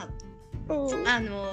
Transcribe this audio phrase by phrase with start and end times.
[0.00, 0.08] さ
[0.68, 1.08] うん。
[1.08, 1.52] あの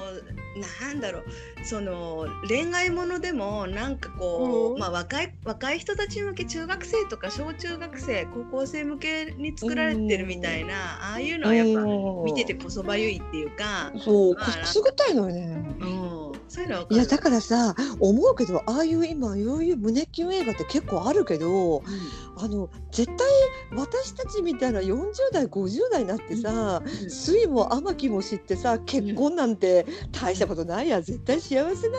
[0.86, 1.24] なんだろう
[1.64, 4.78] その恋愛ものでもなんかこう、うん。
[4.78, 10.74] まあ、若い若い人たち向け中学生とか小中学生高校生向けに作られてるみたいな、
[11.10, 12.24] ああいうのはやっぱうん。
[12.24, 15.76] 見ててこそばゆいっていうか、そうまあくすぐったいのよね。
[15.80, 21.82] うん、そういうのいやだからさ思うけどああいう今そういう胸キュン映画って結構あるけど
[22.36, 23.26] あの絶対
[23.72, 31.98] 私たちみたいな40代50代になってさ、うん酸いも甘きも知ってさ結婚なんて大したことないや絶対幸せな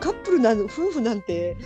[0.00, 1.56] カップルなの夫婦なんて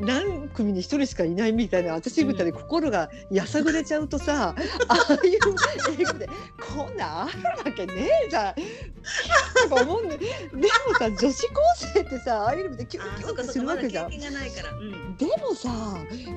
[0.00, 4.54] 何組に一人しかいないみたいな私みたいに心がやさぐれちゃうとさ、
[4.88, 6.28] ああいう映画で
[6.74, 8.54] こんなんあるわけねえじゃん。
[9.72, 9.97] 思
[10.98, 14.10] さ女子高生ってさああいうのでキュンあキュンってするわけじゃん。
[14.10, 14.18] 経。
[14.18, 15.16] 験がないから、うん。
[15.16, 15.70] でもさ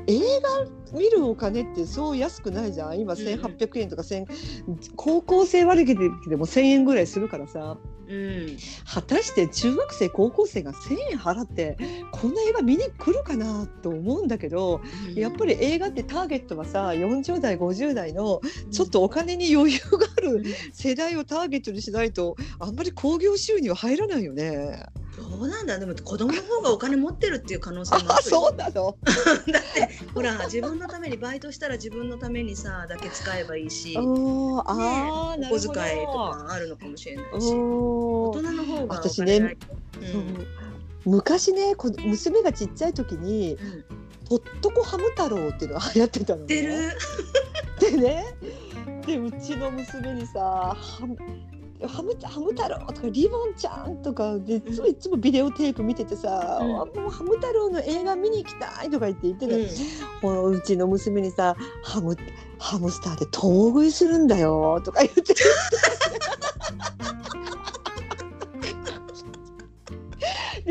[0.08, 3.00] 映画見るお金ってそう安くないじゃん。
[3.00, 4.26] 今うん1800円とか1000
[4.96, 5.98] 高校生割引
[6.30, 7.78] でも1000円ぐらいするからさ
[8.12, 11.78] うん、果たして中学生高校生が1000円払って
[12.12, 14.82] こんな映画見に来るかなと思うんだけど
[15.16, 24.86] やっぱり映画ってターゲットはさ40代50代のちょっとお金に余裕がある世代をターゲットにしないとあんまり興行収入は入らないよね。
[25.18, 25.78] どうなんだ？
[25.78, 28.38] でも子供の方がお金持ってるっていう可能性もああるよ。
[28.40, 28.98] そうなの？
[29.52, 39.58] だってほら自分のためにバイトしたら自分のためにさだけ使えばいいしあーあーなお小遣いとかあるのかもしれないし大人の方が私ね
[41.06, 43.68] う昔ねこ娘がちっちゃい時にうん。
[43.68, 43.86] うん
[44.32, 46.96] 「とっとこハム太郎」っていうのが流行ってたのね。
[47.82, 48.26] でね
[49.06, 50.78] でうちの娘にさ
[51.88, 56.82] 「ハムハム太郎」とか「リボンちゃん」とかでいつもいつもビデオテープ見ててさ「うん。
[56.82, 59.48] あもうハム太郎の映画見に行きたい」とか言って言って
[60.22, 60.56] た、うん。
[60.56, 62.16] うちの娘にさ「ハム
[62.60, 65.34] ハムスターで共食いするんだよ」とか言って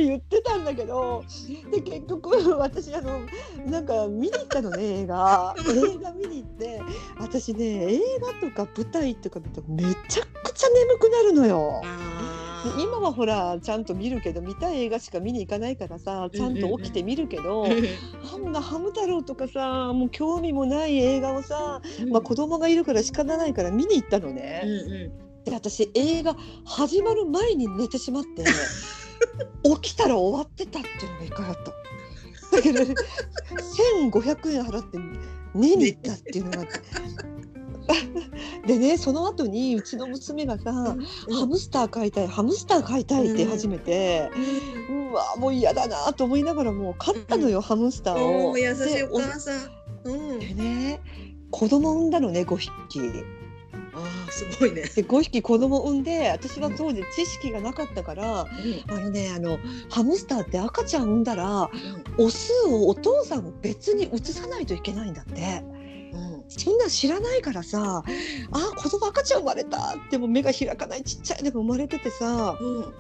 [0.00, 1.24] で言ってたんだけど
[1.70, 3.20] で結局私あの
[3.66, 5.54] なんか見に行ったのね映画。
[5.58, 6.80] 映画見に行って
[7.18, 11.82] 私ね映画とか舞台とか見るとめちゃくちゃ眠くなるのよ。
[12.78, 21.80] 今はほらちゃんと見るけど見たい映画しか見に行かないからさちゃんと起きて見るけど、ハムなハム太郎とかさもう興味もない映画をさ、
[22.10, 24.62] まあ、子供がいるから仕方ないから見に行ったのうんね。
[24.64, 26.36] うで私映画
[26.66, 28.44] 始まる前に寝てしまって
[29.80, 32.56] 起きたら終わってたっていうのが一回あった。
[32.56, 34.98] だけど1500円払って
[35.54, 36.80] 寝に行ったっていうのがあって。
[38.66, 44.30] でねその後にうちの娘がさ、んハムスター飼いたいハムスター飼いたいって言い始めて、
[44.88, 48.56] うわもう嫌だなと思いながらもう飼ったのよ、ハムスターを。
[48.56, 49.70] 優しいでお母さん
[50.04, 51.00] うんでね
[51.50, 52.70] 子供産んだのね5匹。
[53.94, 54.82] あーすごいね。
[54.82, 58.46] で5匹子供産んで私は当時知識がなかったから、あ
[58.92, 59.58] のねあの
[59.90, 61.70] ハムスターって赤ちゃん産んだら
[62.18, 65.62] オスをお父さんを別に移さないといけないんだって。
[66.12, 66.44] うん。
[66.48, 72.92] そんなん知らないからさあー子供赤ちゃん生まれたってもう目が開かないちっちゃいのが生まれててさうん。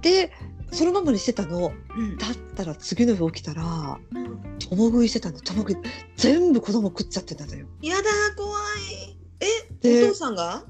[0.00, 0.32] で
[0.72, 1.72] そのままにしてたの。
[1.96, 2.16] うん。
[2.16, 4.58] だったら次の日起きたらうん。
[4.58, 5.38] 共食いしてたの。
[5.40, 5.76] 共食い
[6.16, 7.66] 全部子供食っちゃってたのよ。
[7.82, 8.02] やだ
[8.36, 8.53] 怖
[9.84, 10.64] お父さんが？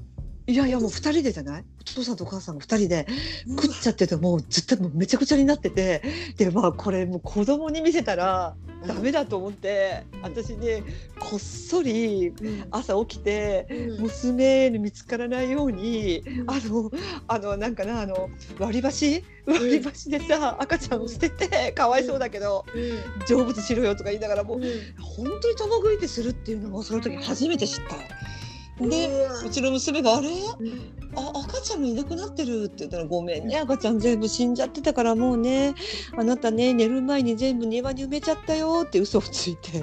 [0.47, 1.65] いやいやもう二人でじゃない？
[1.81, 3.07] お父さんとお母さんが二人で
[3.47, 6.03] 食っちゃっててもう絶対もうめちゃくちゃになってて。
[6.37, 8.55] でまあこれもう子供に見せたら
[8.85, 10.83] ダメだと思って私ね
[11.19, 12.67] こっそりうん。
[12.69, 14.01] 朝起きてうん。
[14.01, 16.51] 娘に見つからないようにうん。
[16.51, 16.91] あの
[17.27, 19.23] あのなんかなあの割り箸？
[19.47, 22.79] 割り箸でさ赤ちゃんを捨ててかわいそうだけどう
[23.23, 23.25] ん。
[23.25, 24.63] 成仏しろよとか言いながらもううん。
[25.01, 27.95] 本当に共食いってするっていうのをその時初めて知った。
[28.79, 30.29] でうちの娘が「あれ？
[30.29, 30.31] う
[30.63, 33.57] んあ赤ちゃんがいなくなってる」って言ったら「ごめんね。
[33.57, 35.73] 赤ちゃん全部死んじゃってたからもうね。
[36.17, 39.81] あなたね寝る前に全部庭に埋めちゃったよ」って嘘をついて。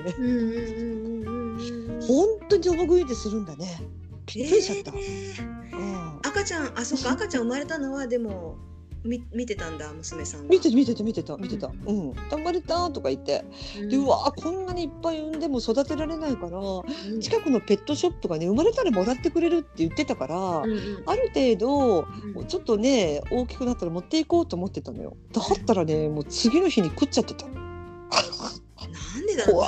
[2.06, 3.78] 本当に共食いってするんだね。
[4.26, 4.92] びっくりしちゃった。
[4.98, 5.78] えー。
[5.78, 6.18] うん。
[6.18, 8.56] 赤ちゃんあそっか赤ちゃん生まれたのはでも
[9.04, 10.48] み見てたんだ娘さんが。
[10.48, 12.12] 見て見てた見てた見てた「うん。
[12.30, 13.44] 生まれた」とか言って。
[13.88, 16.82] でうわこんなにいっぱい産んでも育てられないからう
[17.16, 17.20] ん。
[17.20, 21.02] 近くのペットショップがね生まれたらもらってくれるって言ってたから、うんうん。
[21.06, 22.06] ある程度
[22.36, 22.46] うん。
[22.46, 25.16] ちょっとね大きくなったら持っていこうと思ってたのよ。
[25.32, 29.64] だったらねもう次の日に食っちゃってたなんでだろう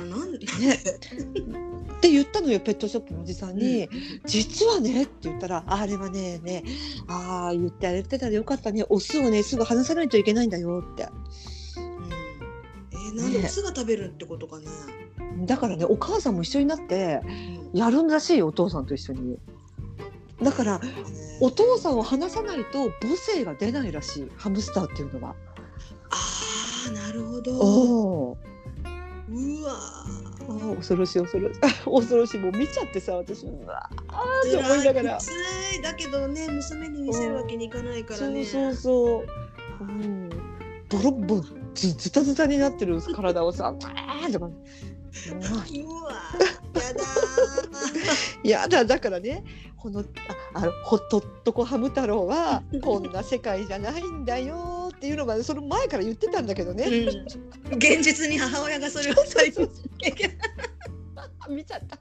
[0.00, 0.38] かななんで？
[0.38, 0.46] ね。
[1.98, 3.88] って言ったのよペットショップのおじさんに
[4.24, 6.62] 「実はね」って言ったら「あれはねね
[7.08, 8.84] ああ言ってあげてたらよかったね。
[8.88, 11.08] オスをねすぐ離さないといけないんだよ」って。
[11.76, 12.08] うん。
[12.92, 13.44] えーなんでね。
[13.46, 14.66] オスが食べるってことかね？
[15.46, 17.20] だからねお母さんも一緒になって
[17.72, 17.78] うん。
[17.78, 19.38] やるんらしいよお父さんと一緒に。
[20.40, 20.80] だから
[21.40, 24.28] お父さんを離さないと母性が出ないらしい。
[24.36, 25.34] ハムスターっていうのは。
[26.10, 26.16] あ
[26.88, 27.52] あなるほど。
[27.58, 28.38] お
[29.30, 31.60] うわあー恐ろしい恐ろしい。
[31.84, 32.40] 恐ろしい。
[32.40, 35.18] もう見ちゃってさ私うわあーって思いながら。
[35.18, 35.30] きつ
[35.78, 35.82] い。
[35.82, 38.44] だけどね娘に見せるわけにいかないからね。
[38.44, 39.24] そうそうそ
[39.80, 40.30] う、うん、
[40.88, 41.42] ボロボロ
[41.74, 44.54] ズズタズタになってる体をさあーとかうわ
[45.42, 46.12] うわ
[46.74, 47.02] やだ
[48.42, 49.44] い やだだからね
[49.76, 50.04] このあ
[50.54, 59.68] あのほっとっとこハム太郎はこんな世界じゃないんだよっていうのはその前から言ってたんだけどね、ー、うん、現実に母親がそれを最初
[61.48, 61.98] 見ちゃった。